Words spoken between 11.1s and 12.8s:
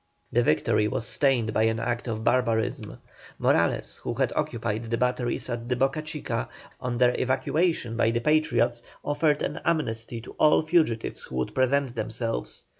who would present themselves.